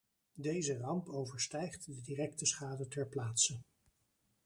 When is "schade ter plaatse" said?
2.45-3.59